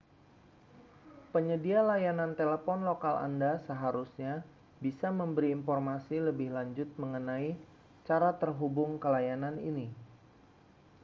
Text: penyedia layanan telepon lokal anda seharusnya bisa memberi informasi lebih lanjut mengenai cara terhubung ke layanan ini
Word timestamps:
penyedia 1.33 1.79
layanan 1.89 2.31
telepon 2.39 2.79
lokal 2.89 3.15
anda 3.27 3.51
seharusnya 3.69 4.33
bisa 4.85 5.07
memberi 5.19 5.49
informasi 5.57 6.15
lebih 6.27 6.49
lanjut 6.57 6.89
mengenai 7.01 7.49
cara 8.07 8.29
terhubung 8.41 8.91
ke 9.01 9.05
layanan 9.15 9.55
ini 9.69 9.87